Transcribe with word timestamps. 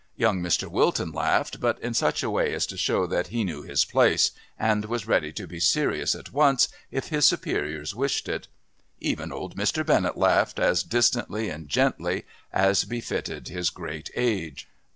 Young 0.15 0.41
Mr. 0.41 0.67
Wilton 0.67 1.11
laughed, 1.11 1.59
but 1.59 1.79
in 1.79 1.93
such 1.93 2.23
a 2.23 2.29
way 2.31 2.55
as 2.55 2.65
to 2.65 2.75
show 2.75 3.05
that 3.05 3.27
he 3.27 3.43
knew 3.43 3.61
his 3.61 3.85
place 3.85 4.31
and 4.57 4.85
was 4.85 5.05
ready 5.05 5.31
to 5.33 5.45
be 5.45 5.59
serious 5.59 6.15
at 6.15 6.33
once 6.33 6.69
if 6.89 7.09
his 7.09 7.27
superiors 7.27 7.93
wished 7.93 8.27
it. 8.27 8.47
Even 8.99 9.31
old 9.31 9.55
Mr. 9.55 9.85
Bennett 9.85 10.17
laughed 10.17 10.57
as 10.57 10.81
distantly 10.81 11.49
and 11.51 11.69
gently 11.69 12.25
as 12.51 12.83
befitted 12.83 13.49
his 13.49 13.69
great 13.69 14.09
age. 14.15 14.67